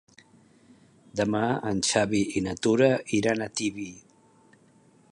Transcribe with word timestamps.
Demà 1.21 1.41
en 1.73 1.83
Xavi 1.89 2.23
i 2.41 2.45
na 2.49 2.57
Tura 2.67 2.91
iran 3.21 3.45
a 3.49 3.53
Tibi. 3.61 3.89